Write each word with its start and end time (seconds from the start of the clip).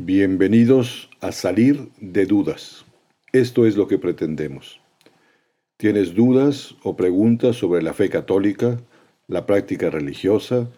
Bienvenidos 0.00 1.10
a 1.20 1.32
Salir 1.32 1.88
de 2.00 2.24
Dudas. 2.24 2.84
Esto 3.32 3.66
es 3.66 3.76
lo 3.76 3.88
que 3.88 3.98
pretendemos. 3.98 4.80
¿Tienes 5.76 6.14
dudas 6.14 6.76
o 6.84 6.94
preguntas 6.94 7.56
sobre 7.56 7.82
la 7.82 7.92
fe 7.92 8.08
católica, 8.08 8.80
la 9.26 9.44
práctica 9.44 9.90
religiosa, 9.90 10.70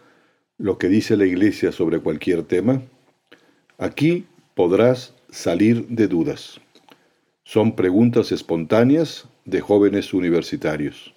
lo 0.56 0.78
que 0.78 0.88
dice 0.88 1.18
la 1.18 1.26
Iglesia 1.26 1.70
sobre 1.70 2.00
cualquier 2.00 2.44
tema? 2.44 2.80
Aquí 3.76 4.24
podrás 4.54 5.14
salir 5.28 5.86
de 5.88 6.08
dudas. 6.08 6.58
Son 7.44 7.76
preguntas 7.76 8.32
espontáneas 8.32 9.28
de 9.44 9.60
jóvenes 9.60 10.14
universitarios. 10.14 11.14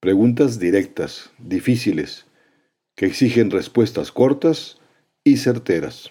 Preguntas 0.00 0.58
directas, 0.58 1.30
difíciles, 1.36 2.24
que 2.96 3.04
exigen 3.04 3.50
respuestas 3.50 4.12
cortas 4.12 4.80
y 5.24 5.36
certeras. 5.36 6.10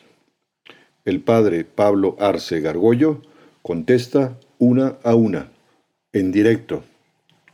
El 1.07 1.21
padre 1.21 1.63
Pablo 1.63 2.17
Arce 2.19 2.59
Gargollo 2.59 3.21
contesta 3.61 4.37
una 4.59 4.97
a 5.05 5.15
una, 5.15 5.51
en 6.11 6.33
directo. 6.33 6.83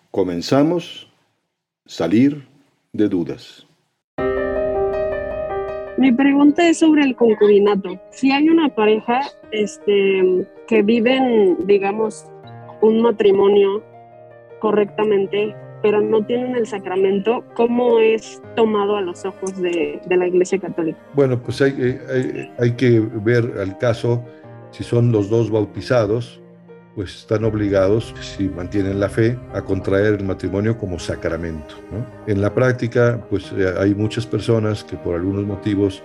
Comenzamos. 0.09 1.07
Salir 1.85 2.47
de 2.93 3.07
dudas. 3.09 3.67
Mi 5.99 6.11
pregunta 6.11 6.67
es 6.67 6.79
sobre 6.79 7.03
el 7.03 7.15
concubinato. 7.15 8.01
Si 8.09 8.31
hay 8.31 8.49
una 8.49 8.73
pareja 8.73 9.21
este, 9.51 10.47
que 10.67 10.81
viven, 10.81 11.55
digamos, 11.67 12.25
un 12.81 13.03
matrimonio 13.03 13.83
correctamente, 14.61 15.55
pero 15.83 16.01
no 16.01 16.25
tienen 16.25 16.55
el 16.55 16.65
sacramento, 16.65 17.43
¿cómo 17.55 17.99
es 17.99 18.41
tomado 18.55 18.95
a 18.95 19.01
los 19.01 19.25
ojos 19.25 19.61
de, 19.61 20.01
la 20.09 20.25
Iglesia 20.25 20.57
Católica? 20.57 20.97
Bueno, 21.13 21.43
pues 21.43 21.61
hay, 21.61 21.99
hay, 22.57 22.71
que 22.71 23.01
ver 23.01 23.53
al 23.59 23.77
caso, 23.77 24.23
si 24.71 24.83
son 24.83 25.11
los 25.11 25.29
dos 25.29 25.51
bautizados, 25.51 26.41
pues 26.95 27.15
están 27.17 27.43
obligados, 27.43 28.15
si 28.21 28.47
mantienen 28.47 28.99
la 28.99 29.09
fe, 29.09 29.37
a 29.53 29.61
contraer 29.61 30.13
el 30.13 30.23
matrimonio 30.23 30.77
como 30.77 30.97
sacramento. 30.99 31.75
En 32.27 32.41
la 32.41 32.53
práctica, 32.53 33.19
pues 33.29 33.51
eh, 33.51 33.73
hay 33.77 33.93
muchas 33.93 34.25
personas 34.25 34.85
que 34.85 34.95
por 34.95 35.15
algunos 35.15 35.43
motivos 35.43 36.01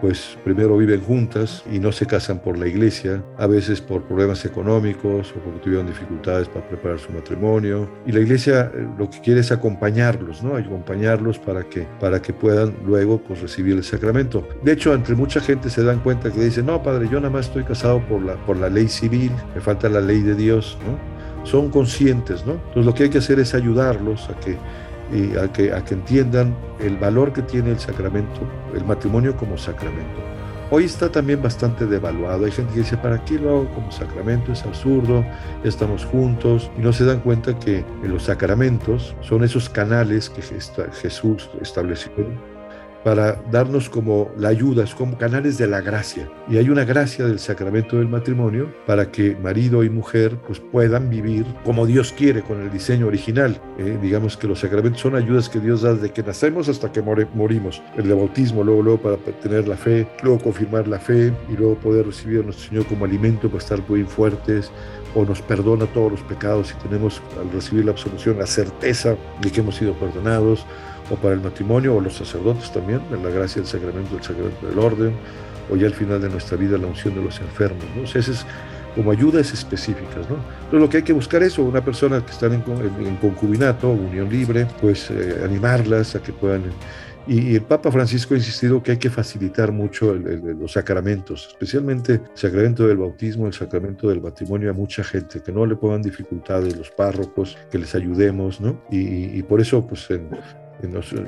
pues 0.00 0.36
primero 0.44 0.76
viven 0.76 1.00
juntas 1.00 1.62
y 1.70 1.78
no 1.78 1.92
se 1.92 2.06
casan 2.06 2.38
por 2.40 2.58
la 2.58 2.66
iglesia, 2.66 3.22
a 3.38 3.46
veces 3.46 3.80
por 3.80 4.02
problemas 4.04 4.44
económicos 4.44 5.32
o 5.32 5.40
porque 5.40 5.60
tuvieron 5.60 5.86
dificultades 5.86 6.48
para 6.48 6.66
preparar 6.66 6.98
su 6.98 7.12
matrimonio. 7.12 7.88
Y 8.06 8.12
la 8.12 8.20
iglesia 8.20 8.70
eh, 8.74 8.86
lo 8.98 9.10
que 9.10 9.20
quiere 9.20 9.40
es 9.40 9.52
acompañarlos, 9.52 10.42
¿no? 10.42 10.56
Acompañarlos 10.56 11.38
para 11.38 11.64
que, 11.64 11.86
para 12.00 12.20
que 12.22 12.32
puedan 12.32 12.74
luego 12.84 13.18
pues, 13.18 13.40
recibir 13.40 13.76
el 13.76 13.84
sacramento. 13.84 14.46
De 14.62 14.72
hecho, 14.72 14.94
entre 14.94 15.14
mucha 15.14 15.40
gente 15.40 15.70
se 15.70 15.82
dan 15.82 16.00
cuenta 16.00 16.30
que 16.30 16.40
dicen, 16.40 16.66
no, 16.66 16.82
padre, 16.82 17.08
yo 17.10 17.20
nada 17.20 17.30
más 17.30 17.46
estoy 17.46 17.64
casado 17.64 18.00
por 18.08 18.22
la, 18.22 18.34
por 18.46 18.56
la 18.56 18.68
ley 18.68 18.88
civil, 18.88 19.32
me 19.54 19.60
falta 19.60 19.88
la 19.88 20.00
ley 20.00 20.20
de 20.20 20.34
Dios, 20.34 20.78
¿no? 20.86 20.98
Son 21.46 21.70
conscientes, 21.70 22.44
¿no? 22.44 22.52
Entonces 22.52 22.84
lo 22.84 22.94
que 22.94 23.04
hay 23.04 23.10
que 23.10 23.18
hacer 23.18 23.40
es 23.40 23.54
ayudarlos 23.54 24.28
a 24.28 24.38
que 24.40 24.56
y 25.12 25.36
a 25.36 25.52
que, 25.52 25.72
a 25.72 25.84
que 25.84 25.94
entiendan 25.94 26.56
el 26.80 26.96
valor 26.96 27.32
que 27.32 27.42
tiene 27.42 27.70
el 27.70 27.78
sacramento, 27.78 28.40
el 28.74 28.84
matrimonio 28.84 29.36
como 29.36 29.56
sacramento. 29.58 30.20
Hoy 30.72 30.84
está 30.84 31.10
también 31.10 31.42
bastante 31.42 31.84
devaluado. 31.84 32.44
Hay 32.44 32.52
gente 32.52 32.72
que 32.72 32.80
dice, 32.80 32.96
¿para 32.96 33.24
qué 33.24 33.40
lo 33.40 33.50
hago 33.50 33.74
como 33.74 33.90
sacramento? 33.90 34.52
Es 34.52 34.62
absurdo, 34.62 35.24
estamos 35.64 36.04
juntos. 36.04 36.70
Y 36.78 36.80
no 36.80 36.92
se 36.92 37.04
dan 37.04 37.20
cuenta 37.20 37.58
que 37.58 37.84
los 38.04 38.24
sacramentos 38.24 39.16
son 39.20 39.42
esos 39.42 39.68
canales 39.68 40.30
que 40.30 40.42
Jesús 40.42 41.50
estableció 41.60 42.12
para 43.04 43.40
darnos 43.50 43.88
como 43.88 44.30
la 44.36 44.48
ayuda, 44.48 44.84
es 44.84 44.94
como 44.94 45.16
canales 45.16 45.58
de 45.58 45.66
la 45.66 45.80
gracia. 45.80 46.28
Y 46.48 46.58
hay 46.58 46.68
una 46.68 46.84
gracia 46.84 47.26
del 47.26 47.38
sacramento 47.38 47.96
del 47.96 48.08
matrimonio 48.08 48.72
para 48.86 49.10
que 49.10 49.36
marido 49.36 49.84
y 49.84 49.90
mujer 49.90 50.36
pues 50.46 50.60
puedan 50.60 51.08
vivir 51.08 51.46
como 51.64 51.86
Dios 51.86 52.12
quiere, 52.12 52.42
con 52.42 52.60
el 52.60 52.70
diseño 52.70 53.06
original. 53.06 53.60
Eh, 53.78 53.98
digamos 54.02 54.36
que 54.36 54.46
los 54.46 54.60
sacramentos 54.60 55.00
son 55.00 55.14
ayudas 55.16 55.48
que 55.48 55.60
Dios 55.60 55.82
da 55.82 55.94
desde 55.94 56.10
que 56.10 56.22
nacemos 56.22 56.68
hasta 56.68 56.92
que 56.92 57.02
morimos. 57.02 57.82
El 57.96 58.08
de 58.08 58.14
bautismo, 58.14 58.62
luego, 58.64 58.82
luego 58.82 59.02
para 59.02 59.16
tener 59.16 59.66
la 59.66 59.76
fe, 59.76 60.06
luego 60.22 60.38
confirmar 60.38 60.86
la 60.88 60.98
fe 60.98 61.32
y 61.48 61.56
luego 61.56 61.76
poder 61.76 62.06
recibir 62.06 62.40
a 62.40 62.42
nuestro 62.44 62.68
Señor 62.68 62.86
como 62.86 63.04
alimento 63.04 63.48
para 63.48 63.62
estar 63.62 63.80
muy 63.88 64.04
fuertes 64.04 64.70
o 65.14 65.24
nos 65.24 65.42
perdona 65.42 65.86
todos 65.86 66.12
los 66.12 66.22
pecados 66.22 66.72
y 66.72 66.88
tenemos 66.88 67.20
al 67.40 67.50
recibir 67.50 67.84
la 67.84 67.92
absolución 67.92 68.38
la 68.38 68.46
certeza 68.46 69.16
de 69.40 69.50
que 69.50 69.60
hemos 69.60 69.76
sido 69.76 69.94
perdonados 69.94 70.64
o 71.10 71.16
para 71.16 71.34
el 71.34 71.40
matrimonio 71.40 71.96
o 71.96 72.00
los 72.00 72.16
sacerdotes 72.16 72.72
también, 72.72 73.00
en 73.12 73.22
la 73.22 73.30
gracia 73.30 73.60
del 73.60 73.70
sacramento, 73.70 74.14
del 74.14 74.24
sacramento 74.24 74.66
del 74.66 74.78
orden, 74.78 75.12
o 75.70 75.76
ya 75.76 75.86
al 75.86 75.94
final 75.94 76.20
de 76.20 76.28
nuestra 76.28 76.56
vida 76.56 76.78
la 76.78 76.86
unción 76.86 77.14
de 77.14 77.22
los 77.22 77.40
enfermos. 77.40 77.84
¿no? 77.96 78.02
O 78.02 78.06
sea, 78.06 78.20
es 78.20 78.44
como 78.94 79.10
ayudas 79.10 79.52
específicas. 79.52 80.28
¿no? 80.28 80.36
Entonces 80.36 80.80
lo 80.80 80.88
que 80.88 80.98
hay 80.98 81.02
que 81.02 81.12
buscar 81.12 81.42
es 81.42 81.58
una 81.58 81.84
persona 81.84 82.24
que 82.24 82.32
están 82.32 82.52
en, 82.54 83.16
concubinato, 83.16 83.90
unión 83.90 84.28
libre, 84.28 84.66
pues 84.80 85.10
eh, 85.10 85.40
animarlas 85.44 86.14
a 86.16 86.22
que 86.22 86.32
puedan... 86.32 86.64
Y, 87.26 87.54
el 87.54 87.62
Papa 87.62 87.92
Francisco 87.92 88.34
ha 88.34 88.38
insistido 88.38 88.82
que 88.82 88.92
hay 88.92 88.96
que 88.96 89.10
facilitar 89.10 89.72
mucho 89.72 90.14
los 90.14 90.72
sacramentos, 90.72 91.48
especialmente 91.48 92.14
el 92.14 92.22
sacramento 92.34 92.88
del 92.88 92.96
bautismo, 92.96 93.46
el 93.46 93.52
sacramento 93.52 94.08
del 94.08 94.22
matrimonio 94.22 94.70
a 94.70 94.72
mucha 94.72 95.04
gente, 95.04 95.40
que 95.40 95.52
no 95.52 95.66
le 95.66 95.76
pongan 95.76 96.02
dificultades 96.02 96.76
los 96.76 96.90
párrocos, 96.90 97.58
que 97.70 97.78
les 97.78 97.94
ayudemos, 97.94 98.60
¿no? 98.60 98.80
Y, 98.90 99.38
y 99.38 99.42
por 99.42 99.60
eso, 99.60 99.86
pues 99.86 100.10
en, 100.10 100.30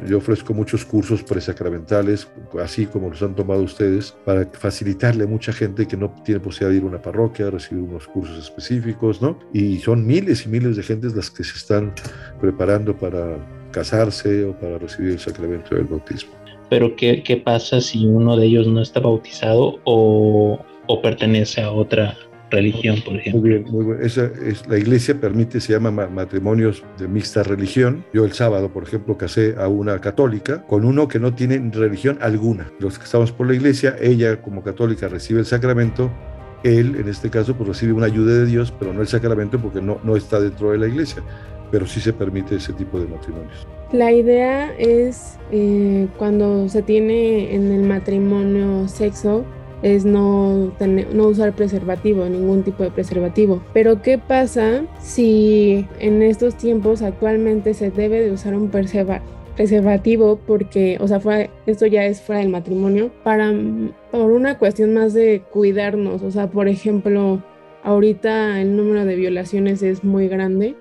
yo 0.08 0.18
ofrezco 0.18 0.54
muchos 0.54 0.84
cursos 0.84 1.22
presacramentales, 1.22 2.28
así 2.62 2.86
como 2.86 3.10
los 3.10 3.22
han 3.22 3.34
tomado 3.34 3.62
ustedes, 3.62 4.14
para 4.24 4.46
facilitarle 4.46 5.24
a 5.24 5.26
mucha 5.26 5.52
gente 5.52 5.86
que 5.86 5.96
no 5.96 6.14
tiene 6.24 6.40
posibilidad 6.40 6.70
de 6.70 6.76
ir 6.78 6.82
a 6.82 6.86
una 6.86 7.02
parroquia, 7.02 7.50
recibir 7.50 7.82
unos 7.84 8.06
cursos 8.06 8.38
específicos, 8.38 9.20
¿no? 9.20 9.38
Y 9.52 9.78
son 9.78 10.06
miles 10.06 10.46
y 10.46 10.48
miles 10.48 10.76
de 10.76 10.82
gentes 10.82 11.14
las 11.14 11.30
que 11.30 11.44
se 11.44 11.56
están 11.56 11.92
preparando 12.40 12.96
para 12.96 13.36
casarse 13.72 14.44
o 14.44 14.52
para 14.58 14.78
recibir 14.78 15.12
el 15.12 15.18
sacramento 15.18 15.74
del 15.74 15.84
bautismo. 15.84 16.32
Pero 16.68 16.96
¿qué, 16.96 17.42
pasa 17.44 17.80
si 17.80 18.06
uno 18.06 18.36
de 18.36 18.46
ellos 18.46 18.66
no 18.66 18.80
está 18.80 19.00
bautizado 19.00 19.78
o, 19.84 20.58
o 20.86 21.02
pertenece 21.02 21.60
a 21.60 21.70
otra 21.70 22.16
religión, 22.52 23.02
por 23.04 23.16
ejemplo. 23.16 23.40
Muy 23.40 23.50
bien, 23.50 23.64
muy 23.70 23.84
bien. 23.84 23.98
Esa 24.02 24.30
es, 24.46 24.66
la 24.68 24.78
iglesia 24.78 25.20
permite, 25.20 25.60
se 25.60 25.72
llama 25.72 25.90
matrimonios 25.90 26.84
de 26.98 27.08
mixta 27.08 27.42
religión. 27.42 28.04
Yo 28.12 28.24
el 28.24 28.32
sábado, 28.32 28.72
por 28.72 28.84
ejemplo, 28.84 29.18
casé 29.18 29.56
a 29.58 29.66
una 29.66 30.00
católica 30.00 30.62
con 30.66 30.84
uno 30.84 31.08
que 31.08 31.18
no 31.18 31.34
tiene 31.34 31.58
religión 31.72 32.18
alguna. 32.20 32.70
Los 32.78 32.98
que 32.98 33.04
estamos 33.04 33.32
por 33.32 33.48
la 33.48 33.54
iglesia, 33.54 33.96
ella 34.00 34.40
como 34.40 34.62
católica 34.62 35.08
recibe 35.08 35.40
el 35.40 35.46
sacramento, 35.46 36.10
él 36.62 36.96
en 36.96 37.08
este 37.08 37.28
caso 37.28 37.56
pues 37.56 37.68
recibe 37.68 37.92
una 37.92 38.06
ayuda 38.06 38.34
de 38.34 38.46
Dios, 38.46 38.72
pero 38.78 38.92
no 38.92 39.00
el 39.00 39.08
sacramento 39.08 39.58
porque 39.58 39.80
no, 39.80 39.98
no 40.04 40.16
está 40.16 40.40
dentro 40.40 40.70
de 40.70 40.78
la 40.78 40.86
iglesia, 40.86 41.22
pero 41.70 41.86
sí 41.86 42.00
se 42.00 42.12
permite 42.12 42.56
ese 42.56 42.72
tipo 42.72 43.00
de 43.00 43.06
matrimonios. 43.06 43.66
La 43.92 44.10
idea 44.12 44.72
es 44.78 45.38
eh, 45.50 46.06
cuando 46.16 46.68
se 46.68 46.82
tiene 46.82 47.54
en 47.54 47.70
el 47.72 47.82
matrimonio 47.82 48.88
sexo, 48.88 49.44
es 49.82 50.04
no, 50.04 50.72
no 51.12 51.26
usar 51.26 51.52
preservativo, 51.54 52.24
ningún 52.26 52.62
tipo 52.62 52.82
de 52.82 52.90
preservativo. 52.90 53.62
Pero 53.72 54.00
¿qué 54.00 54.18
pasa 54.18 54.84
si 55.00 55.86
en 55.98 56.22
estos 56.22 56.56
tiempos 56.56 57.02
actualmente 57.02 57.74
se 57.74 57.90
debe 57.90 58.20
de 58.20 58.32
usar 58.32 58.54
un 58.54 58.70
preservativo 58.70 60.40
porque, 60.46 60.98
o 61.00 61.08
sea, 61.08 61.20
esto 61.66 61.86
ya 61.86 62.06
es 62.06 62.22
fuera 62.22 62.40
del 62.40 62.50
matrimonio, 62.50 63.10
para, 63.24 63.52
por 64.10 64.30
una 64.30 64.58
cuestión 64.58 64.94
más 64.94 65.14
de 65.14 65.42
cuidarnos, 65.50 66.22
o 66.22 66.30
sea, 66.30 66.50
por 66.50 66.68
ejemplo, 66.68 67.42
ahorita 67.82 68.60
el 68.60 68.76
número 68.76 69.04
de 69.04 69.16
violaciones 69.16 69.82
es 69.82 70.04
muy 70.04 70.28
grande, 70.28 70.76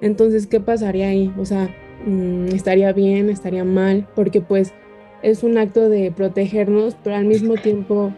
entonces, 0.00 0.46
¿qué 0.46 0.60
pasaría 0.60 1.08
ahí? 1.08 1.32
O 1.38 1.44
sea, 1.44 1.68
mm, 2.06 2.46
estaría 2.48 2.92
bien, 2.92 3.28
estaría 3.28 3.64
mal, 3.64 4.08
porque 4.14 4.40
pues 4.40 4.72
es 5.22 5.42
un 5.42 5.58
acto 5.58 5.88
de 5.88 6.10
protegernos, 6.10 6.96
pero 7.04 7.16
al 7.16 7.26
mismo 7.26 7.54
tiempo 7.54 8.12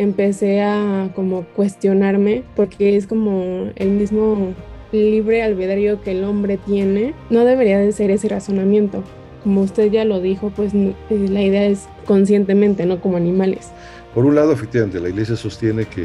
empecé 0.00 0.62
a 0.62 1.10
como 1.14 1.44
cuestionarme 1.54 2.42
porque 2.56 2.96
es 2.96 3.06
como 3.06 3.70
el 3.76 3.90
mismo 3.90 4.54
libre 4.92 5.42
albedrío 5.42 6.00
que 6.00 6.12
el 6.12 6.24
hombre 6.24 6.56
tiene, 6.56 7.14
no 7.28 7.44
debería 7.44 7.78
de 7.78 7.92
ser 7.92 8.10
ese 8.10 8.28
razonamiento. 8.28 9.04
Como 9.42 9.60
usted 9.60 9.90
ya 9.90 10.06
lo 10.06 10.20
dijo, 10.20 10.50
pues 10.56 10.72
eh, 10.74 10.94
la 11.10 11.42
idea 11.42 11.66
es 11.66 11.86
conscientemente, 12.06 12.86
no 12.86 13.00
como 13.00 13.18
animales. 13.18 13.70
Por 14.14 14.24
un 14.24 14.34
lado, 14.34 14.52
efectivamente, 14.52 15.00
la 15.00 15.10
iglesia 15.10 15.36
sostiene 15.36 15.84
que 15.84 16.04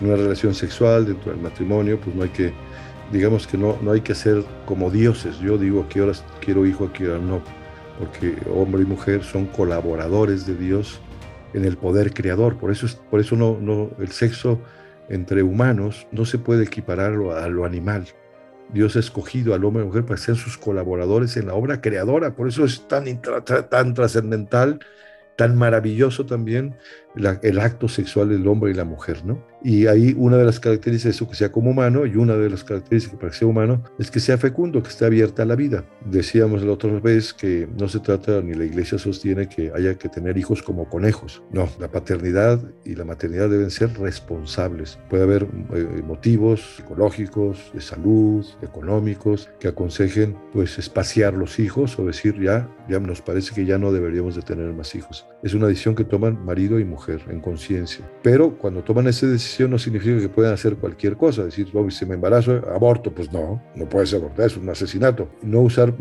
en 0.00 0.06
una 0.06 0.16
relación 0.16 0.54
sexual 0.54 1.06
dentro 1.06 1.32
del 1.32 1.40
matrimonio, 1.40 1.98
pues 1.98 2.14
no 2.14 2.22
hay 2.22 2.28
que, 2.28 2.52
digamos 3.10 3.46
que 3.46 3.56
no, 3.56 3.76
no 3.82 3.92
hay 3.92 4.02
que 4.02 4.14
ser 4.14 4.44
como 4.66 4.90
dioses. 4.90 5.38
Yo 5.38 5.56
digo 5.56 5.80
a 5.80 5.88
qué 5.88 6.02
horas 6.02 6.24
quiero 6.40 6.66
hijo, 6.66 6.84
a 6.84 6.92
qué 6.92 7.08
horas 7.08 7.22
no, 7.22 7.40
porque 7.98 8.34
hombre 8.54 8.82
y 8.82 8.86
mujer 8.86 9.24
son 9.24 9.46
colaboradores 9.46 10.46
de 10.46 10.54
Dios 10.56 11.00
en 11.54 11.64
el 11.64 11.76
poder 11.76 12.12
creador. 12.12 12.56
Por 12.56 12.70
eso, 12.70 12.86
por 13.10 13.20
eso 13.20 13.36
no, 13.36 13.58
no, 13.60 13.90
el 13.98 14.08
sexo 14.08 14.60
entre 15.08 15.42
humanos 15.42 16.06
no 16.12 16.24
se 16.24 16.38
puede 16.38 16.64
equiparar 16.64 17.12
a 17.12 17.48
lo 17.48 17.64
animal. 17.64 18.06
Dios 18.72 18.96
ha 18.96 19.00
escogido 19.00 19.54
al 19.54 19.64
hombre 19.64 19.82
y 19.82 19.82
a 19.82 19.86
la 19.86 19.88
mujer 19.88 20.04
para 20.04 20.16
ser 20.16 20.36
sus 20.36 20.56
colaboradores 20.56 21.36
en 21.36 21.48
la 21.48 21.54
obra 21.54 21.80
creadora. 21.80 22.36
Por 22.36 22.48
eso 22.48 22.64
es 22.64 22.86
tan, 22.86 23.04
tan 23.68 23.94
trascendental, 23.94 24.80
tan 25.36 25.56
maravilloso 25.56 26.26
también 26.26 26.76
el 27.16 27.58
acto 27.58 27.88
sexual 27.88 28.28
del 28.28 28.46
hombre 28.46 28.70
y 28.70 28.74
la 28.74 28.84
mujer, 28.84 29.24
¿no? 29.24 29.42
Y 29.62 29.86
ahí 29.86 30.14
una 30.16 30.38
de 30.38 30.44
las 30.44 30.58
características 30.58 31.04
de 31.04 31.10
eso 31.10 31.28
que 31.28 31.36
sea 31.36 31.52
como 31.52 31.70
humano 31.70 32.06
y 32.06 32.16
una 32.16 32.36
de 32.36 32.48
las 32.48 32.64
características 32.64 33.18
para 33.18 33.30
que 33.30 33.38
sea 33.38 33.48
humano 33.48 33.82
es 33.98 34.10
que 34.10 34.20
sea 34.20 34.38
fecundo, 34.38 34.82
que 34.82 34.88
esté 34.88 35.04
abierta 35.04 35.42
a 35.42 35.46
la 35.46 35.54
vida. 35.54 35.84
Decíamos 36.06 36.62
la 36.62 36.72
otra 36.72 36.98
vez 36.98 37.34
que 37.34 37.68
no 37.78 37.88
se 37.88 38.00
trata, 38.00 38.40
ni 38.40 38.54
la 38.54 38.64
iglesia 38.64 38.98
sostiene 38.98 39.48
que 39.48 39.70
haya 39.74 39.96
que 39.96 40.08
tener 40.08 40.38
hijos 40.38 40.62
como 40.62 40.88
conejos. 40.88 41.42
No, 41.52 41.68
la 41.78 41.90
paternidad 41.90 42.60
y 42.84 42.94
la 42.94 43.04
maternidad 43.04 43.50
deben 43.50 43.70
ser 43.70 43.92
responsables. 43.98 44.98
Puede 45.10 45.24
haber 45.24 45.46
eh, 45.74 46.02
motivos 46.06 46.76
psicológicos, 46.76 47.70
de 47.74 47.80
salud, 47.80 48.46
económicos, 48.62 49.50
que 49.58 49.68
aconsejen 49.68 50.36
pues 50.52 50.78
espaciar 50.78 51.34
los 51.34 51.58
hijos 51.58 51.98
o 51.98 52.06
decir 52.06 52.40
ya, 52.40 52.68
ya 52.88 52.98
nos 52.98 53.20
parece 53.20 53.54
que 53.54 53.66
ya 53.66 53.78
no 53.78 53.92
deberíamos 53.92 54.36
de 54.36 54.42
tener 54.42 54.72
más 54.72 54.94
hijos. 54.94 55.26
Es 55.42 55.54
una 55.54 55.66
decisión 55.66 55.94
que 55.94 56.04
toman 56.04 56.42
marido 56.44 56.80
y 56.80 56.84
mujer 56.84 56.99
en 57.08 57.40
conciencia. 57.40 58.04
Pero 58.22 58.56
cuando 58.56 58.82
toman 58.82 59.06
esa 59.08 59.26
decisión, 59.26 59.70
no 59.70 59.78
significa 59.78 60.18
que 60.18 60.28
puedan 60.28 60.52
hacer 60.52 60.76
cualquier 60.76 61.16
cosa, 61.16 61.44
decir, 61.44 61.68
oh, 61.72 61.90
si 61.90 62.06
me 62.06 62.14
embarazo, 62.14 62.62
aborto, 62.72 63.12
pues 63.12 63.32
no, 63.32 63.62
no 63.74 63.88
puedes 63.88 64.12
abortar, 64.14 64.46
es 64.46 64.56
un 64.56 64.68
asesinato. 64.68 65.28
No 65.42 65.60
usar 65.60 65.94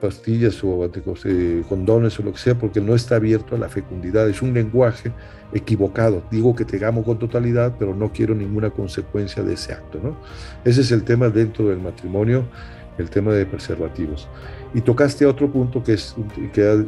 pastillas 0.00 0.62
o 0.64 0.84
eh, 1.24 1.62
condones 1.68 2.18
o 2.18 2.22
lo 2.22 2.32
que 2.32 2.38
sea, 2.38 2.58
porque 2.58 2.80
no 2.80 2.94
está 2.94 3.16
abierto 3.16 3.56
a 3.56 3.58
la 3.58 3.68
fecundidad, 3.68 4.28
es 4.28 4.42
un 4.42 4.54
lenguaje 4.54 5.12
equivocado. 5.52 6.22
Digo 6.30 6.54
que 6.54 6.64
te 6.64 6.84
amo 6.84 7.04
con 7.04 7.18
totalidad, 7.18 7.76
pero 7.78 7.94
no 7.94 8.12
quiero 8.12 8.34
ninguna 8.34 8.70
consecuencia 8.70 9.42
de 9.42 9.54
ese 9.54 9.72
acto. 9.72 10.00
¿no? 10.02 10.16
Ese 10.64 10.82
es 10.82 10.90
el 10.92 11.04
tema 11.04 11.28
dentro 11.28 11.68
del 11.68 11.78
matrimonio, 11.78 12.44
el 12.98 13.10
tema 13.10 13.32
de 13.32 13.46
preservativos. 13.46 14.28
Y 14.74 14.80
tocaste 14.80 15.26
otro 15.26 15.50
punto 15.50 15.82
que, 15.82 15.94
es, 15.94 16.16
que 16.52 16.86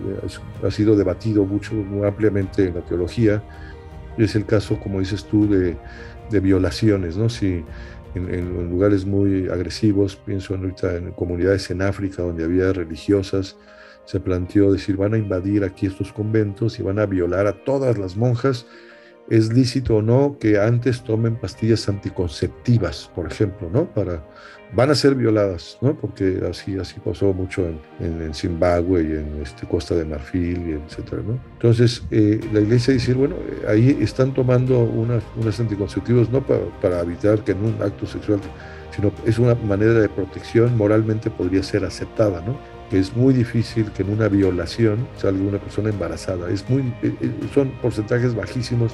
ha, 0.63 0.71
sido 0.71 0.97
debatido 0.97 1.45
mucho, 1.45 1.75
muy 1.75 2.07
ampliamente 2.07 2.69
en 2.69 2.75
la 2.75 2.81
teología, 2.81 3.43
es 4.17 4.35
el 4.37 4.47
caso, 4.47 4.79
como 4.81 5.01
dices 5.01 5.25
tú, 5.25 5.49
de, 5.49 5.77
de 6.31 6.41
violaciones, 6.41 7.17
¿no? 7.17 7.29
Si 7.29 7.65
en, 8.15 8.71
lugares 8.71 9.05
muy 9.05 9.49
agresivos, 9.49 10.17
pienso 10.17 10.55
ahorita 10.55 10.97
en 10.97 11.13
comunidades 11.13 11.71
en 11.71 11.83
África 11.83 12.23
donde 12.23 12.45
había 12.45 12.73
religiosas, 12.73 13.57
se 14.05 14.21
planteó 14.21 14.73
decir, 14.73 14.97
van 14.97 15.15
a 15.15 15.19
invadir 15.19 15.65
aquí 15.65 15.87
estos 15.87 16.13
conventos 16.13 16.79
y 16.79 16.83
van 16.83 16.99
a 16.99 17.07
violar 17.07 17.47
a 17.47 17.65
todas 17.65 17.99
las 17.99 18.17
monjas 18.17 18.67
es 19.29 19.53
lícito 19.53 19.97
o 19.97 20.03
no 20.03 20.37
que 20.39 20.59
antes 20.59 21.03
tomen 21.03 21.37
pastillas 21.37 21.89
anticonceptivas, 21.89 23.11
por 23.15 23.31
ejemplo, 23.31 23.71
¿no? 23.73 23.87
Para, 23.93 24.23
van 24.75 24.91
a 24.91 24.95
ser 24.95 25.15
violadas, 25.15 25.79
¿no? 25.81 25.95
Porque 25.95 26.43
así, 26.49 26.79
así 26.79 27.01
pasó 27.01 27.33
mucho 27.33 27.67
en, 27.67 28.23
en, 28.23 28.35
Zimbabue 28.35 29.03
y 29.03 29.13
en 29.13 29.43
este, 29.43 29.67
Costa 29.67 29.95
de 29.95 30.05
Marfil, 30.05 30.81
etcétera, 30.87 31.23
¿no? 31.27 31.39
Entonces, 31.53 32.03
eh, 32.11 32.41
la 32.53 32.61
iglesia 32.61 32.93
dice, 32.95 33.15
bueno, 33.15 33.37
eh, 33.37 33.67
ahí 33.69 33.99
están 34.01 34.35
tomando 34.35 34.81
unas, 34.81 35.23
unas 35.37 35.59
anticonceptivos 35.61 36.31
no 36.31 36.45
para, 36.45 36.65
para 36.81 37.01
evitar 37.01 37.43
que 37.45 37.53
en 37.53 37.65
un 37.65 37.83
acto 37.83 38.07
sexual, 38.07 38.41
sino 38.95 39.13
es 39.25 39.39
una 39.39 39.55
manera 39.55 39.95
de 39.95 40.09
protección, 40.09 40.77
moralmente 40.77 41.31
podría 41.31 41.63
ser 41.63 41.85
aceptada, 41.85 42.41
¿no? 42.41 42.57
es 42.93 43.17
muy 43.17 43.35
difícil 43.35 43.91
que 43.93 44.03
en 44.03 44.11
una 44.11 44.29
violación 44.29 45.07
salga 45.17 45.43
una 45.43 45.59
persona 45.59 45.91
embarazada. 45.91 46.51
Es 46.51 46.69
muy, 46.69 46.83
eh, 47.03 47.15
eh, 47.21 47.31
son 47.53 47.71
porcentajes 47.83 48.35
bajísimos 48.35 48.93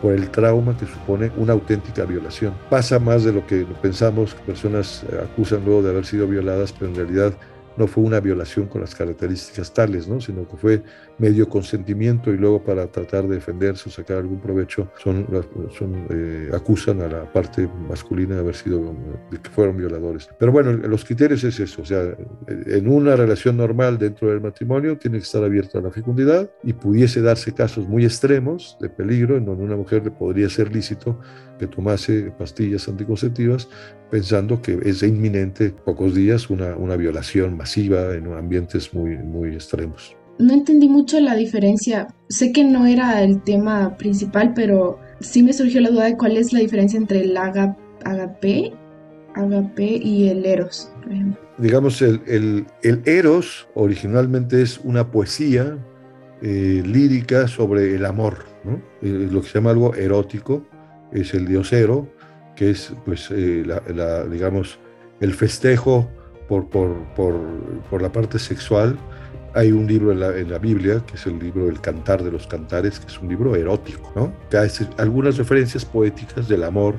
por 0.00 0.12
el 0.12 0.30
trauma 0.30 0.76
que 0.76 0.86
supone 0.86 1.30
una 1.36 1.52
auténtica 1.52 2.04
violación. 2.04 2.54
Pasa 2.70 2.98
más 2.98 3.24
de 3.24 3.32
lo 3.32 3.46
que 3.46 3.66
pensamos, 3.80 4.34
personas 4.34 5.04
eh, 5.10 5.20
acusan 5.22 5.64
luego 5.64 5.82
de 5.82 5.90
haber 5.90 6.06
sido 6.06 6.26
violadas, 6.26 6.72
pero 6.72 6.90
en 6.90 6.96
realidad 6.96 7.34
no 7.76 7.86
fue 7.86 8.04
una 8.04 8.20
violación 8.20 8.66
con 8.66 8.80
las 8.80 8.94
características 8.94 9.72
tales, 9.72 10.08
¿no? 10.08 10.20
sino 10.20 10.48
que 10.48 10.56
fue 10.56 10.82
medio 11.18 11.48
consentimiento 11.48 12.32
y 12.32 12.36
luego 12.36 12.62
para 12.62 12.86
tratar 12.86 13.26
de 13.26 13.36
defenderse 13.36 13.88
o 13.88 13.92
sacar 13.92 14.18
algún 14.18 14.40
provecho 14.40 14.90
son, 15.02 15.26
son 15.76 16.06
eh, 16.10 16.50
acusan 16.52 17.00
a 17.00 17.08
la 17.08 17.32
parte 17.32 17.68
masculina 17.88 18.34
de 18.34 18.40
haber 18.40 18.54
sido 18.54 18.94
que 19.30 19.50
fueron 19.50 19.76
violadores. 19.76 20.28
Pero 20.38 20.52
bueno, 20.52 20.72
los 20.72 21.04
criterios 21.04 21.44
es 21.44 21.58
eso, 21.60 21.82
o 21.82 21.84
sea, 21.84 22.14
en 22.48 22.88
una 22.88 23.16
relación 23.16 23.56
normal 23.56 23.98
dentro 23.98 24.28
del 24.28 24.40
matrimonio 24.40 24.98
tiene 24.98 25.18
que 25.18 25.24
estar 25.24 25.42
abierta 25.42 25.78
a 25.78 25.82
la 25.82 25.90
fecundidad 25.90 26.50
y 26.62 26.72
pudiese 26.72 27.22
darse 27.22 27.52
casos 27.52 27.88
muy 27.88 28.04
extremos 28.04 28.76
de 28.80 28.88
peligro 28.88 29.36
en 29.36 29.44
donde 29.44 29.64
una 29.64 29.76
mujer 29.76 30.04
le 30.04 30.10
podría 30.10 30.48
ser 30.48 30.74
lícito 30.74 31.18
que 31.58 31.66
tomase 31.66 32.32
pastillas 32.38 32.88
anticonceptivas 32.88 33.68
pensando 34.10 34.60
que 34.62 34.78
es 34.84 35.02
inminente 35.02 35.70
pocos 35.70 36.14
días 36.14 36.50
una, 36.50 36.76
una 36.76 36.96
violación 36.96 37.56
masiva 37.56 38.14
en 38.14 38.32
ambientes 38.32 38.92
muy, 38.94 39.16
muy 39.16 39.54
extremos 39.54 40.16
no 40.38 40.52
entendí 40.52 40.88
mucho 40.88 41.20
la 41.20 41.34
diferencia. 41.34 42.08
Sé 42.28 42.52
que 42.52 42.64
no 42.64 42.86
era 42.86 43.22
el 43.22 43.42
tema 43.42 43.96
principal, 43.96 44.52
pero 44.54 44.98
sí 45.20 45.42
me 45.42 45.52
surgió 45.52 45.80
la 45.80 45.90
duda 45.90 46.04
de 46.04 46.16
cuál 46.16 46.36
es 46.36 46.52
la 46.52 46.60
diferencia 46.60 46.98
entre 46.98 47.22
el 47.22 47.36
agape, 47.36 48.72
agape 49.34 50.00
y 50.02 50.28
el 50.28 50.44
eros, 50.44 50.90
por 51.02 51.12
ejemplo. 51.12 51.40
Digamos, 51.58 52.02
el, 52.02 52.20
el, 52.82 53.02
eros 53.06 53.66
originalmente 53.74 54.60
es 54.60 54.78
una 54.84 55.10
poesía 55.10 55.78
eh, 56.42 56.82
lírica 56.84 57.48
sobre 57.48 57.94
el 57.94 58.04
amor, 58.04 58.44
¿no? 58.64 58.82
Eh, 59.00 59.28
lo 59.30 59.40
que 59.40 59.48
se 59.48 59.54
llama 59.54 59.70
algo 59.70 59.94
erótico, 59.94 60.66
es 61.20 61.34
el 61.34 61.46
dios 61.46 61.72
Ero, 61.72 62.08
que 62.54 62.70
es, 62.70 62.92
pues, 63.04 63.30
eh, 63.30 63.64
la, 63.66 64.24
digamos, 64.24 64.78
el 65.20 65.34
festejo 65.34 66.08
por, 66.48 66.68
por, 66.68 66.94
por, 67.14 67.34
por 67.90 68.02
la 68.02 68.12
parte 68.12 68.38
sexual 68.38 68.98
hay 69.56 69.72
un 69.72 69.86
libro 69.86 70.12
en 70.12 70.50
la, 70.50 70.58
Biblia, 70.58 71.02
que 71.06 71.14
es 71.16 71.26
el 71.26 71.38
libro 71.38 71.64
del 71.64 71.80
Cantar 71.80 72.22
de 72.22 72.30
los 72.30 72.46
Cantares, 72.46 73.00
que 73.00 73.06
es 73.06 73.18
un 73.18 73.28
libro 73.30 73.56
erótico, 73.56 74.12
¿no? 74.14 74.30
Que 74.50 74.58
hace 74.58 74.86
algunas 74.98 75.38
referencias 75.38 75.82
poéticas 75.82 76.46
del 76.46 76.62
amor 76.62 76.94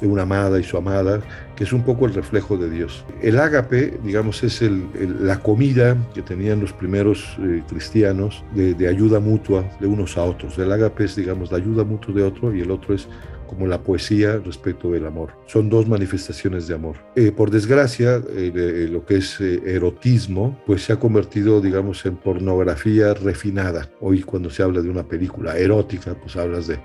de 0.00 0.06
una 0.06 0.22
amada 0.22 0.60
y 0.60 0.62
su 0.62 0.76
amada, 0.76 1.20
que 1.56 1.64
es 1.64 1.72
un 1.72 1.82
poco 1.82 2.06
el 2.06 2.14
reflejo 2.14 2.56
de 2.56 2.70
Dios. 2.70 3.04
El 3.22 3.40
ágape, 3.40 3.98
digamos, 4.04 4.44
es 4.44 4.62
la 4.62 5.40
comida 5.40 5.96
que 6.14 6.22
tenían 6.22 6.60
los 6.60 6.72
primeros 6.72 7.36
eh, 7.40 7.64
cristianos 7.68 8.44
de, 8.54 8.74
de, 8.74 8.86
ayuda 8.86 9.18
mutua 9.18 9.64
de 9.80 9.88
unos 9.88 10.16
a 10.16 10.22
otros. 10.22 10.56
El 10.58 10.70
ágape 10.70 11.06
es, 11.06 11.16
digamos, 11.16 11.50
la 11.50 11.56
ayuda 11.56 11.82
mutua 11.82 12.14
de 12.14 12.22
otro 12.22 12.54
y 12.54 12.60
el 12.60 12.70
otro 12.70 12.94
es 12.94 13.08
como 13.46 13.66
la 13.66 13.82
poesía 13.82 14.38
respecto 14.38 14.90
del 14.90 15.06
amor. 15.06 15.32
Son 15.46 15.68
dos 15.68 15.88
manifestaciones 15.88 16.66
de 16.68 16.74
amor. 16.74 16.96
Eh, 17.14 17.32
por 17.32 17.50
desgracia, 17.50 18.16
eh, 18.16 18.52
eh, 18.54 18.88
lo 18.90 19.04
que 19.04 19.16
es 19.16 19.40
erotismo, 19.40 20.60
pues 20.66 20.84
se 20.84 20.92
ha 20.92 20.98
convertido, 20.98 21.60
digamos, 21.60 22.04
en 22.06 22.16
pornografía 22.16 23.14
refinada. 23.14 23.88
Hoy 24.00 24.22
cuando 24.22 24.50
se 24.50 24.62
habla 24.62 24.80
de 24.80 24.90
una 24.90 25.04
película 25.04 25.56
erótica, 25.56 26.14
pues 26.14 26.36
hablas 26.36 26.66
de, 26.66 26.78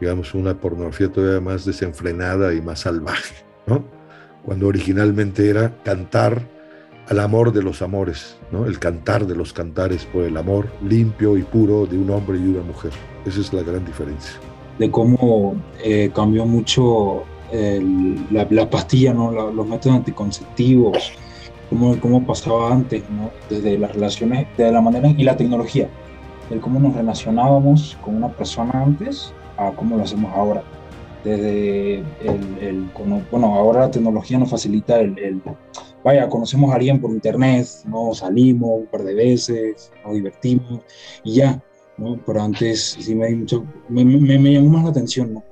digamos, 0.00 0.34
una 0.34 0.58
pornografía 0.58 1.10
todavía 1.10 1.40
más 1.40 1.64
desenfrenada 1.64 2.54
y 2.54 2.60
más 2.60 2.80
salvaje, 2.80 3.34
¿no? 3.66 3.84
Cuando 4.44 4.68
originalmente 4.68 5.48
era 5.50 5.76
cantar 5.82 6.40
al 7.08 7.20
amor 7.20 7.52
de 7.52 7.62
los 7.62 7.82
amores, 7.82 8.36
¿no? 8.50 8.66
el 8.66 8.78
cantar 8.78 9.26
de 9.26 9.36
los 9.36 9.52
cantares 9.52 10.04
por 10.06 10.24
el 10.24 10.36
amor 10.36 10.68
limpio 10.82 11.36
y 11.36 11.42
puro 11.42 11.86
de 11.86 11.98
un 11.98 12.10
hombre 12.10 12.38
y 12.38 12.46
una 12.46 12.62
mujer. 12.62 12.92
Esa 13.24 13.40
es 13.40 13.52
la 13.52 13.62
gran 13.62 13.84
diferencia 13.84 14.34
de 14.78 14.90
cómo 14.90 15.54
eh, 15.82 16.10
cambió 16.14 16.46
mucho 16.46 17.24
la, 18.30 18.68
pastilla, 18.68 19.14
¿no? 19.14 19.30
los 19.30 19.66
métodos 19.66 19.96
anticonceptivos, 19.96 21.12
cómo, 21.70 21.98
cómo 22.00 22.26
pasaba 22.26 22.72
antes, 22.72 23.02
¿no? 23.10 23.30
desde 23.48 23.78
las 23.78 23.94
relaciones, 23.94 24.46
de 24.56 24.70
la 24.70 24.80
manera 24.80 25.08
y 25.16 25.22
la 25.22 25.36
tecnología, 25.36 25.88
de 26.50 26.58
cómo 26.58 26.80
nos 26.80 26.94
relacionábamos 26.94 27.96
con 28.02 28.16
una 28.16 28.28
persona 28.28 28.82
antes 28.82 29.32
a 29.56 29.70
cómo 29.72 29.96
lo 29.96 30.02
hacemos 30.02 30.32
ahora. 30.34 30.62
Desde 31.24 32.04
el, 32.20 32.88
bueno, 33.30 33.54
ahora 33.54 33.80
la 33.80 33.90
tecnología 33.90 34.38
nos 34.38 34.50
facilita 34.50 35.00
el, 35.00 35.42
vaya, 36.04 36.28
conocemos 36.28 36.70
a 36.70 36.76
alguien 36.76 37.00
por 37.00 37.10
internet, 37.10 37.66
no 37.84 38.14
salimos 38.14 38.80
un 38.80 38.86
par 38.86 39.02
de 39.02 39.14
veces, 39.14 39.90
nos 40.04 40.14
divertimos 40.14 40.82
y 41.24 41.34
ya, 41.34 41.60
¿no? 41.98 42.20
Pero 42.24 42.42
antes 42.42 42.96
sí 43.00 43.14
me, 43.14 43.34
mucho, 43.34 43.64
llamó 43.88 44.70
más 44.70 44.84
la 44.84 44.90
atención. 44.90 45.42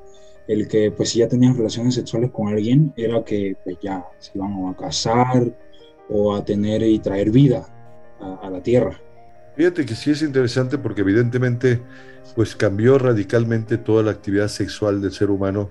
El 0.46 0.68
que 0.68 0.90
pues 0.90 1.10
si 1.10 1.20
ya 1.20 1.28
tenían 1.28 1.56
relaciones 1.56 1.94
sexuales 1.94 2.30
con 2.30 2.48
alguien 2.48 2.92
era 2.96 3.24
que 3.24 3.56
pues 3.64 3.78
ya 3.82 4.04
se 4.18 4.32
iban 4.34 4.68
a 4.68 4.76
casar 4.76 5.50
o 6.08 6.34
a 6.34 6.44
tener 6.44 6.82
y 6.82 6.98
traer 6.98 7.30
vida 7.30 7.66
a, 8.20 8.50
la 8.50 8.62
tierra. 8.62 9.00
Fíjate 9.56 9.86
que 9.86 9.94
sí 9.94 10.10
es 10.10 10.22
interesante 10.22 10.78
porque 10.78 11.00
evidentemente 11.00 11.80
pues 12.34 12.56
cambió 12.56 12.98
radicalmente 12.98 13.78
toda 13.78 14.02
la 14.02 14.10
actividad 14.10 14.48
sexual 14.48 15.00
del 15.00 15.12
ser 15.12 15.30
humano, 15.30 15.70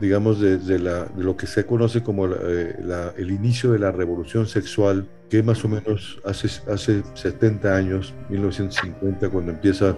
digamos 0.00 0.40
desde 0.40 0.78
la, 0.78 1.04
de 1.06 1.24
lo 1.24 1.36
que 1.36 1.46
se 1.46 1.66
conoce 1.66 2.02
como 2.02 2.26
eh, 2.26 2.76
el 3.16 3.30
inicio 3.30 3.72
de 3.72 3.78
la 3.78 3.90
revolución 3.90 4.46
sexual 4.46 5.08
que 5.28 5.42
más 5.42 5.64
o 5.64 5.68
menos 5.68 6.20
hace, 6.24 6.48
hace 6.70 7.02
70 7.14 7.74
años, 7.74 8.14
1950, 8.28 9.28
cuando 9.28 9.52
empieza, 9.52 9.96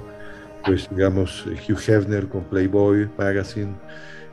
pues 0.65 0.89
digamos, 0.91 1.47
Hugh 1.47 1.79
Hefner 1.87 2.29
con 2.29 2.45
Playboy 2.45 3.09
Magazine, 3.17 3.75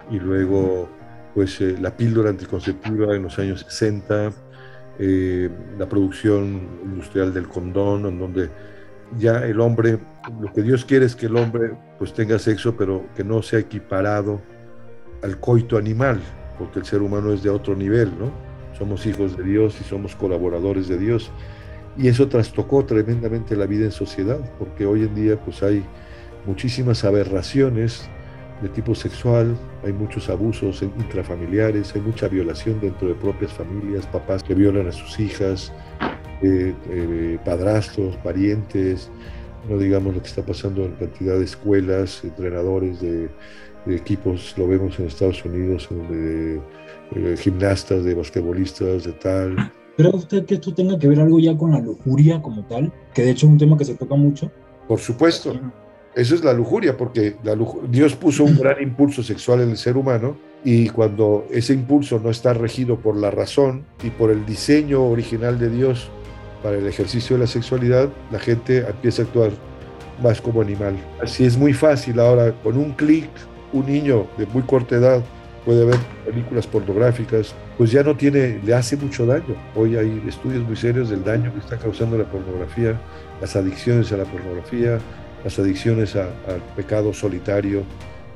y 0.09 0.19
luego, 0.19 0.89
pues 1.36 1.59
eh, 1.62 1.75
la 1.79 1.95
píldora 1.95 2.29
anticonceptiva 2.29 3.15
en 3.15 3.24
los 3.24 3.38
años 3.38 3.65
60, 3.67 4.31
eh, 5.00 5.50
la 5.77 5.88
producción 5.88 6.67
industrial 6.83 7.33
del 7.33 7.47
condón, 7.47 8.05
en 8.07 8.17
donde 8.17 8.50
ya 9.19 9.45
el 9.45 9.59
hombre, 9.59 10.00
lo 10.41 10.51
que 10.51 10.63
Dios 10.63 10.83
quiere 10.83 11.05
es 11.05 11.15
que 11.15 11.27
el 11.27 11.36
hombre 11.38 11.74
pues 12.00 12.13
tenga 12.13 12.39
sexo, 12.39 12.75
pero 12.75 13.05
que 13.15 13.24
no 13.24 13.41
sea 13.41 13.59
equiparado 13.59 14.41
al 15.24 15.39
coito 15.39 15.77
animal, 15.77 16.21
porque 16.57 16.79
el 16.79 16.86
ser 16.86 17.01
humano 17.01 17.33
es 17.33 17.43
de 17.43 17.50
otro 17.50 17.75
nivel, 17.75 18.12
¿no? 18.17 18.31
Somos 18.77 19.05
hijos 19.05 19.36
de 19.38 19.43
Dios 19.43 19.77
y 19.81 19.83
somos 19.83 20.15
colaboradores 20.15 20.88
de 20.88 20.97
Dios. 20.97 21.31
Y 21.97 22.07
eso 22.07 22.27
trastocó 22.27 22.86
tremendamente 22.86 23.55
la 23.55 23.65
vida 23.65 23.86
en 23.86 23.91
sociedad, 23.91 24.39
porque 24.59 24.86
hoy 24.86 25.03
en 25.03 25.15
día 25.15 25.39
pues 25.43 25.63
hay 25.63 25.83
muchísimas 26.45 27.03
aberraciones 27.03 28.07
de 28.62 28.69
tipo 28.69 28.95
sexual, 28.95 29.55
hay 29.83 29.93
muchos 29.93 30.29
abusos 30.29 30.81
intrafamiliares, 30.81 31.93
hay 31.95 32.01
mucha 32.01 32.27
violación 32.27 32.79
dentro 32.79 33.07
de 33.07 33.15
propias 33.15 33.51
familias, 33.53 34.05
papás 34.07 34.43
que 34.43 34.55
violan 34.55 34.88
a 34.88 34.91
sus 34.91 35.19
hijas, 35.19 35.71
eh, 36.41 36.74
eh, 36.89 37.39
padrastros, 37.43 38.15
parientes, 38.17 39.09
no 39.69 39.77
digamos 39.77 40.15
lo 40.15 40.21
que 40.21 40.27
está 40.27 40.43
pasando 40.43 40.85
en 40.85 40.91
cantidad 40.93 41.37
de 41.37 41.45
escuelas, 41.45 42.23
entrenadores 42.23 43.01
de, 43.01 43.29
equipos, 43.87 44.53
lo 44.57 44.67
vemos 44.67 44.99
en 44.99 45.07
Estados 45.07 45.45
Unidos, 45.45 45.87
de, 46.09 46.59
eh, 47.15 47.35
gimnastas, 47.37 48.03
de 48.03 48.13
basquetbolistas, 48.15 49.05
de 49.05 49.13
tal. 49.13 49.71
¿Cree 49.95 50.11
usted 50.13 50.45
que 50.45 50.55
esto 50.55 50.73
tenga 50.73 50.99
que 50.99 51.07
ver 51.07 51.21
algo 51.21 51.39
ya 51.39 51.57
con 51.57 51.71
la 51.71 51.79
lujuria 51.79 52.41
como 52.41 52.65
tal? 52.65 52.91
Que 53.13 53.23
de 53.23 53.31
hecho 53.31 53.45
es 53.45 53.51
un 53.53 53.57
tema 53.57 53.77
que 53.77 53.85
se 53.85 53.95
toca 53.95 54.15
mucho. 54.15 54.51
Por 54.87 54.99
supuesto. 54.99 55.57
Eso 56.15 56.35
es 56.35 56.43
la 56.43 56.51
lujuria, 56.51 56.97
porque 56.97 57.35
Dios 57.89 58.15
puso 58.15 58.43
un 58.43 58.57
gran 58.57 58.81
impulso 58.81 59.21
sexual 59.21 59.61
en 59.61 59.69
el 59.69 59.77
ser 59.77 59.97
humano 59.97 60.35
y 60.63 60.89
cuando 60.89 61.45
ese 61.51 61.73
impulso 61.73 62.19
no 62.19 62.31
está 62.31 62.53
regido 62.53 62.97
por 62.97 63.15
la 63.15 63.29
razón 63.29 63.85
y 64.03 64.09
por 64.09 64.31
el 64.31 64.43
diseño 64.45 65.03
original 65.03 65.59
de 65.59 65.69
Dios 65.69 66.09
para 66.67 66.79
el 66.79 66.88
ejercicio 66.88 67.38
de 67.38 67.43
la 67.43 67.47
sexualidad, 67.47 68.09
la 68.29 68.39
gente 68.39 68.79
empieza 68.79 69.21
a 69.21 69.25
actuar 69.25 69.51
más 70.21 70.41
como 70.41 70.59
animal. 70.59 70.97
Así 71.24 71.45
es 71.45 71.57
muy 71.57 71.71
fácil 71.71 72.19
ahora, 72.19 72.51
con 72.62 72.75
un 72.75 72.91
clic, 72.91 73.29
un 73.71 73.86
niño 73.86 74.27
de 74.38 74.45
muy 74.47 74.63
corta 74.63 74.97
edad 74.97 75.24
puede 75.63 75.86
ver 75.86 75.95
películas 76.25 76.67
pornográficas, 76.67 77.55
pues 77.77 77.89
ya 77.89 78.03
no 78.03 78.17
tiene, 78.17 78.59
le 78.65 78.74
hace 78.74 78.97
mucho 78.97 79.25
daño. 79.25 79.55
Hoy 79.77 79.95
hay 79.95 80.21
estudios 80.27 80.62
muy 80.67 80.75
serios 80.75 81.09
del 81.09 81.24
daño 81.24 81.53
que 81.53 81.59
está 81.59 81.77
causando 81.77 82.17
la 82.17 82.25
pornografía, 82.25 83.00
las 83.39 83.55
adicciones 83.55 84.12
a 84.12 84.17
la 84.17 84.25
pornografía, 84.25 85.00
las 85.45 85.57
adicciones 85.59 86.17
al 86.17 86.62
pecado 86.75 87.13
solitario 87.13 87.83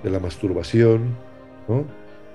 de 0.03 0.09
la 0.09 0.21
masturbación, 0.21 1.17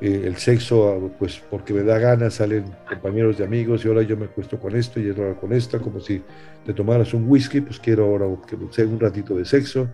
eh, 0.01 0.23
el 0.25 0.37
sexo, 0.37 1.11
pues 1.19 1.43
porque 1.51 1.73
me 1.73 1.83
da 1.83 1.99
ganas, 1.99 2.35
salen 2.35 2.65
compañeros 2.89 3.39
de 3.39 3.45
amigos 3.45 3.85
y 3.85 3.89
ahora 3.89 4.03
yo 4.03 4.17
me 4.17 4.27
acuesto 4.27 4.59
con 4.59 4.77
esto 4.77 5.01
y 5.01 5.09
ahora 5.09 5.35
con 5.35 5.53
esta, 5.53 5.79
como 5.79 6.01
si 6.01 6.23
te 6.65 6.75
tomaras 6.75 7.15
un 7.15 7.29
whisky, 7.29 7.61
pues 7.63 7.79
quiero 7.79 8.05
ahora 8.05 8.27
que 8.47 8.57
sea 8.71 8.87
un 8.87 9.01
ratito 9.01 9.35
de 9.35 9.45
sexo. 9.45 9.89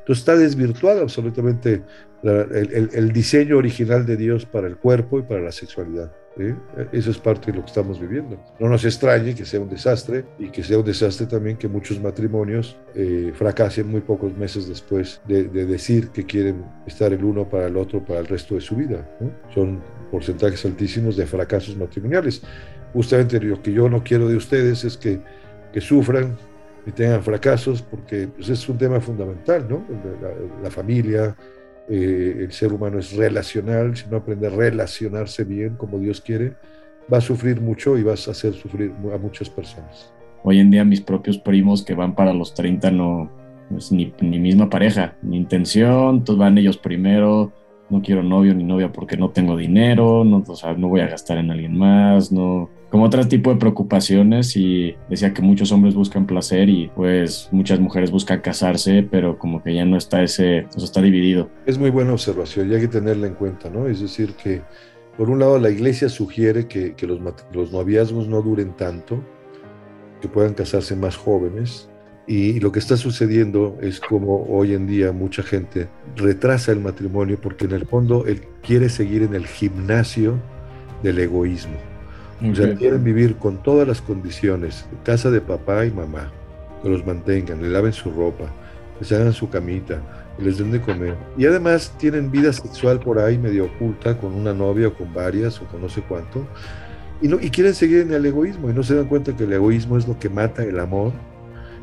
Entonces 0.00 0.22
está 0.22 0.36
desvirtuado 0.36 1.02
absolutamente 1.02 1.82
el, 2.22 3.12
diseño 3.12 3.58
original 3.58 4.06
de 4.06 4.16
Dios 4.16 4.46
para 4.46 4.66
el 4.66 4.76
cuerpo 4.76 5.18
y 5.18 5.22
para 5.22 5.40
la 5.40 5.52
sexualidad. 5.52 6.10
Eso 6.92 7.10
es 7.10 7.18
parte 7.18 7.50
de 7.50 7.56
lo 7.56 7.64
que 7.64 7.68
estamos 7.68 7.98
viviendo. 7.98 8.38
No 8.60 8.68
nos 8.68 8.84
extrañe 8.84 9.34
que 9.34 9.44
sea 9.44 9.60
un 9.60 9.68
desastre 9.68 10.24
y 10.38 10.50
que 10.50 10.62
sea 10.62 10.78
un 10.78 10.84
desastre 10.84 11.26
también 11.26 11.56
que 11.56 11.66
muchos 11.66 12.00
matrimonios 12.00 12.76
eh, 12.94 13.32
fracasen 13.34 13.88
muy 13.88 14.00
pocos 14.00 14.36
meses 14.36 14.68
después 14.68 15.20
de, 15.26 15.44
decir 15.48 16.10
que 16.10 16.24
quieren 16.24 16.64
estar 16.86 17.12
el 17.12 17.24
uno 17.24 17.48
para 17.48 17.66
el 17.66 17.76
otro 17.76 18.04
para 18.04 18.20
el 18.20 18.26
resto 18.26 18.54
de 18.54 18.60
su 18.60 18.76
vida. 18.76 19.08
Son 19.52 19.80
porcentajes 20.12 20.64
altísimos 20.64 21.16
de 21.16 21.26
fracasos 21.26 21.76
matrimoniales. 21.76 22.42
Justamente 22.92 23.40
lo 23.40 23.60
que 23.60 23.72
yo 23.72 23.88
no 23.88 24.02
quiero 24.04 24.28
de 24.28 24.36
ustedes 24.36 24.84
es 24.84 24.96
que, 24.96 25.20
que 25.72 25.80
sufran 25.80 26.36
y 26.86 26.92
tengan 26.92 27.22
fracasos, 27.22 27.82
porque 27.82 28.28
pues, 28.28 28.48
es 28.48 28.66
un 28.68 28.78
tema 28.78 29.00
fundamental, 29.00 29.66
¿no? 29.68 29.84
La, 30.62 30.70
familia, 30.70 31.36
eh, 31.88 32.36
el 32.40 32.52
ser 32.52 32.72
humano 32.72 32.98
es 32.98 33.12
relacional, 33.12 33.96
si 33.96 34.08
no 34.08 34.18
aprende 34.18 34.46
a 34.46 34.50
relacionarse 34.50 35.44
bien 35.44 35.76
como 35.76 35.98
Dios 35.98 36.20
quiere, 36.20 36.54
va 37.12 37.18
a 37.18 37.22
sufrir 37.22 37.60
mucho 37.60 37.96
y 37.96 38.02
vas 38.02 38.28
a 38.28 38.32
hacer 38.32 38.54
sufrir 38.54 38.92
a 39.14 39.18
muchas 39.18 39.48
personas. 39.48 40.12
Hoy 40.44 40.58
en 40.58 40.70
día 40.70 40.84
mis 40.84 41.00
propios 41.00 41.38
primos 41.38 41.82
que 41.82 41.94
van 41.94 42.14
para 42.14 42.32
los 42.32 42.54
30 42.54 42.90
no 42.90 43.30
es 43.76 43.92
ni, 43.92 44.12
ni 44.20 44.38
misma 44.38 44.70
pareja, 44.70 45.16
ni 45.22 45.36
intención, 45.36 46.24
todos 46.24 46.38
van 46.38 46.58
ellos 46.58 46.78
primero, 46.78 47.52
no 47.90 48.02
quiero 48.02 48.22
novio 48.22 48.54
ni 48.54 48.64
novia 48.64 48.92
porque 48.92 49.16
no 49.16 49.30
tengo 49.30 49.56
dinero, 49.56 50.24
no, 50.24 50.44
o 50.46 50.56
sea, 50.56 50.74
no 50.74 50.88
voy 50.88 51.00
a 51.00 51.08
gastar 51.08 51.38
en 51.38 51.50
alguien 51.50 51.76
más, 51.76 52.30
no, 52.32 52.68
como 52.90 53.04
otro 53.04 53.26
tipo 53.26 53.50
de 53.50 53.56
preocupaciones 53.56 54.56
y 54.56 54.94
decía 55.08 55.34
que 55.34 55.42
muchos 55.42 55.72
hombres 55.72 55.94
buscan 55.94 56.26
placer 56.26 56.68
y 56.68 56.90
pues 56.94 57.48
muchas 57.52 57.80
mujeres 57.80 58.10
buscan 58.10 58.40
casarse, 58.40 59.06
pero 59.10 59.38
como 59.38 59.62
que 59.62 59.74
ya 59.74 59.84
no 59.84 59.96
está 59.96 60.22
ese, 60.22 60.66
o 60.74 60.78
sea, 60.78 60.84
está 60.84 61.02
dividido. 61.02 61.50
Es 61.66 61.78
muy 61.78 61.90
buena 61.90 62.12
observación 62.12 62.70
y 62.70 62.74
hay 62.74 62.80
que 62.80 62.88
tenerla 62.88 63.26
en 63.26 63.34
cuenta, 63.34 63.68
¿no? 63.68 63.86
Es 63.86 64.00
decir, 64.00 64.34
que 64.34 64.62
por 65.16 65.30
un 65.30 65.38
lado 65.38 65.58
la 65.58 65.70
iglesia 65.70 66.08
sugiere 66.08 66.66
que, 66.66 66.94
que 66.94 67.06
los, 67.06 67.20
los 67.52 67.72
noviazgos 67.72 68.28
no 68.28 68.40
duren 68.40 68.72
tanto, 68.76 69.22
que 70.20 70.28
puedan 70.28 70.54
casarse 70.54 70.96
más 70.96 71.16
jóvenes, 71.16 71.87
y 72.28 72.60
lo 72.60 72.70
que 72.70 72.78
está 72.78 72.98
sucediendo 72.98 73.78
es 73.80 74.00
como 74.00 74.44
hoy 74.50 74.74
en 74.74 74.86
día 74.86 75.12
mucha 75.12 75.42
gente 75.42 75.88
retrasa 76.14 76.72
el 76.72 76.78
matrimonio 76.78 77.38
porque 77.40 77.64
en 77.64 77.72
el 77.72 77.86
fondo 77.86 78.26
él 78.26 78.42
quiere 78.62 78.90
seguir 78.90 79.22
en 79.22 79.34
el 79.34 79.46
gimnasio 79.46 80.38
del 81.02 81.18
egoísmo. 81.20 81.76
O 82.42 82.54
sea, 82.54 82.74
quieren 82.74 83.02
vivir 83.02 83.36
con 83.36 83.62
todas 83.62 83.88
las 83.88 84.02
condiciones, 84.02 84.84
casa 85.04 85.30
de 85.30 85.40
papá 85.40 85.86
y 85.86 85.90
mamá, 85.90 86.30
que 86.82 86.90
los 86.90 87.04
mantengan, 87.04 87.62
le 87.62 87.70
laven 87.70 87.94
su 87.94 88.10
ropa, 88.10 88.44
les 89.00 89.10
hagan 89.10 89.32
su 89.32 89.48
camita, 89.48 90.00
les 90.38 90.58
den 90.58 90.70
de 90.70 90.82
comer. 90.82 91.16
Y 91.38 91.46
además 91.46 91.94
tienen 91.98 92.30
vida 92.30 92.52
sexual 92.52 93.00
por 93.00 93.18
ahí 93.18 93.38
medio 93.38 93.64
oculta 93.64 94.18
con 94.18 94.34
una 94.34 94.52
novia 94.52 94.88
o 94.88 94.94
con 94.94 95.12
varias 95.14 95.60
o 95.62 95.64
con 95.64 95.80
no 95.80 95.88
sé 95.88 96.02
cuánto. 96.02 96.46
Y, 97.22 97.28
no, 97.28 97.40
y 97.40 97.48
quieren 97.50 97.74
seguir 97.74 98.02
en 98.02 98.12
el 98.12 98.26
egoísmo 98.26 98.70
y 98.70 98.74
no 98.74 98.82
se 98.82 98.94
dan 98.94 99.06
cuenta 99.06 99.34
que 99.34 99.44
el 99.44 99.52
egoísmo 99.54 99.96
es 99.96 100.06
lo 100.06 100.18
que 100.18 100.28
mata 100.28 100.62
el 100.62 100.78
amor 100.78 101.12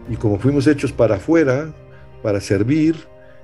y 0.09 0.15
como 0.15 0.39
fuimos 0.39 0.67
hechos 0.67 0.91
para 0.91 1.15
afuera, 1.15 1.73
para 2.21 2.39
servir, 2.39 2.95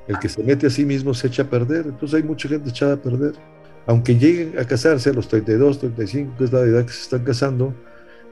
el 0.07 0.19
que 0.19 0.29
se 0.29 0.43
mete 0.43 0.67
a 0.67 0.69
sí 0.69 0.85
mismo 0.85 1.13
se 1.13 1.27
echa 1.27 1.43
a 1.43 1.49
perder. 1.49 1.85
Entonces 1.87 2.15
hay 2.15 2.23
mucha 2.23 2.49
gente 2.49 2.69
echada 2.69 2.95
a 2.95 2.97
perder. 2.97 3.33
Aunque 3.87 4.15
lleguen 4.15 4.59
a 4.59 4.65
casarse 4.65 5.09
a 5.09 5.13
los 5.13 5.27
32, 5.27 5.79
35, 5.79 6.33
que 6.37 6.43
es 6.43 6.51
la 6.51 6.61
edad 6.61 6.85
que 6.85 6.91
se 6.91 7.01
están 7.01 7.23
casando, 7.23 7.73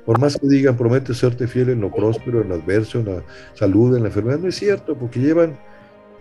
por 0.06 0.20
más 0.20 0.38
que 0.38 0.48
digan, 0.48 0.78
prometo 0.78 1.14
serte 1.14 1.48
fiel 1.48 1.70
en 1.70 1.82
lo 1.82 1.92
próspero, 1.92 2.42
en 2.42 2.50
lo 2.50 2.56
adverso, 2.56 3.00
en 3.00 3.06
la 3.06 3.24
salud, 3.54 3.96
en 3.96 4.04
la 4.04 4.10
enfermedad, 4.10 4.40
no 4.40 4.48
es 4.48 4.56
cierto, 4.56 4.96
porque 4.96 5.20
llevan 5.20 5.58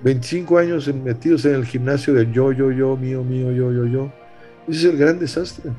25 0.03 0.59
años 0.59 0.93
metidos 0.95 1.45
en 1.45 1.55
el 1.55 1.65
gimnasio 1.65 2.15
del 2.15 2.33
yo, 2.33 2.53
yo, 2.53 2.71
yo, 2.71 2.97
mío, 2.97 3.25
mío, 3.25 3.51
yo, 3.53 3.73
yo, 3.73 3.87
yo. 3.87 4.13
Ese 4.69 4.79
es 4.79 4.85
el 4.93 4.99
gran 4.99 5.19
desastre. 5.19 5.71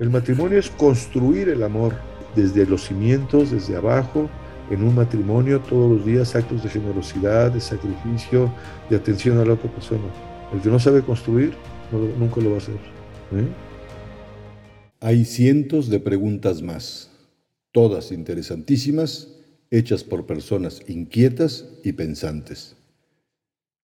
El 0.00 0.10
matrimonio 0.10 0.58
es 0.58 0.70
construir 0.70 1.48
el 1.48 1.62
amor 1.62 1.92
desde 2.34 2.66
los 2.66 2.84
cimientos, 2.84 3.50
desde 3.50 3.76
abajo, 3.76 4.28
en 4.70 4.82
un 4.82 4.94
matrimonio 4.94 5.60
todos 5.60 5.90
los 5.90 6.06
días 6.06 6.34
actos 6.34 6.62
de 6.62 6.68
generosidad, 6.68 7.52
de 7.52 7.60
sacrificio, 7.60 8.52
de 8.88 8.96
atención 8.96 9.38
a 9.38 9.44
la 9.44 9.54
otra 9.54 9.70
persona. 9.70 10.04
El 10.52 10.60
que 10.60 10.68
no 10.68 10.78
sabe 10.78 11.02
construir, 11.02 11.54
nunca 12.18 12.40
lo 12.40 12.50
va 12.50 12.56
a 12.56 12.58
hacer. 12.58 12.74
¿eh? 12.74 13.46
Hay 15.00 15.24
cientos 15.24 15.90
de 15.90 16.00
preguntas 16.00 16.62
más, 16.62 17.10
todas 17.72 18.12
interesantísimas, 18.12 19.28
hechas 19.70 20.04
por 20.04 20.26
personas 20.26 20.82
inquietas 20.88 21.66
y 21.82 21.92
pensantes. 21.92 22.76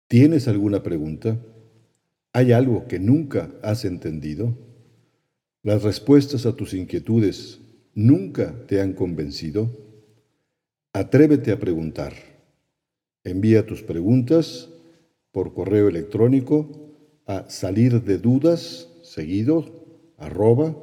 ¿Tienes 0.08 0.48
alguna 0.48 0.82
pregunta? 0.82 1.40
¿Hay 2.32 2.52
algo 2.52 2.88
que 2.88 3.00
nunca 3.00 3.52
has 3.64 3.86
entendido? 3.86 4.58
¿Las 5.64 5.84
respuestas 5.84 6.46
a 6.46 6.56
tus 6.56 6.74
inquietudes 6.74 7.60
nunca 7.94 8.56
te 8.68 8.82
han 8.82 8.94
convencido? 8.94 9.89
Atrévete 10.94 11.52
a 11.52 11.60
preguntar. 11.60 12.14
Envía 13.24 13.68
tus 13.68 13.84
preguntas 13.84 14.70
por 15.32 15.54
correo 15.54 15.88
electrónico 15.88 16.68
a 17.28 17.48
salir 17.48 18.04
de 18.04 18.18
dudas 18.18 18.90
seguido 19.04 20.14
arroba. 20.18 20.76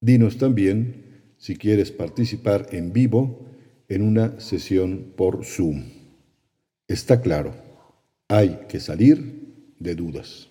Dinos 0.00 0.38
también 0.38 1.34
si 1.36 1.56
quieres 1.56 1.90
participar 1.90 2.68
en 2.70 2.92
vivo 2.92 3.46
en 3.88 4.02
una 4.02 4.38
sesión 4.38 5.12
por 5.16 5.44
Zoom. 5.44 5.84
Está 6.86 7.20
claro, 7.20 7.54
hay 8.28 8.60
que 8.68 8.78
salir 8.78 9.74
de 9.80 9.94
dudas. 9.96 10.48